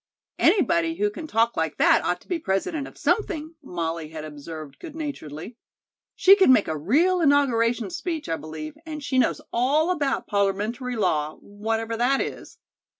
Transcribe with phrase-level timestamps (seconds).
[0.39, 4.79] "Anybody who can talk like that ought to be President of something," Molly had observed
[4.79, 5.57] good naturedly.
[6.15, 10.95] "She could make a real inauguration speech, I believe, and she knows all about Parliamentary
[10.95, 12.57] Law, whatever that is."